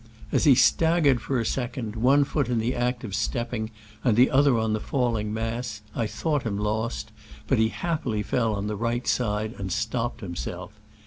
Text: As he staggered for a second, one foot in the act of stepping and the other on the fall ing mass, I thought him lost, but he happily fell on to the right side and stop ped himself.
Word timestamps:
As 0.31 0.45
he 0.45 0.55
staggered 0.55 1.21
for 1.21 1.39
a 1.39 1.45
second, 1.45 1.95
one 1.95 2.23
foot 2.23 2.49
in 2.49 2.57
the 2.57 2.73
act 2.73 3.03
of 3.03 3.13
stepping 3.13 3.69
and 4.03 4.17
the 4.17 4.31
other 4.31 4.57
on 4.57 4.73
the 4.73 4.79
fall 4.79 5.15
ing 5.15 5.31
mass, 5.31 5.81
I 5.93 6.07
thought 6.07 6.41
him 6.41 6.57
lost, 6.57 7.11
but 7.45 7.59
he 7.59 7.69
happily 7.69 8.23
fell 8.23 8.55
on 8.55 8.63
to 8.63 8.69
the 8.69 8.75
right 8.75 9.05
side 9.05 9.53
and 9.59 9.71
stop 9.71 10.17
ped 10.17 10.21
himself. 10.21 10.71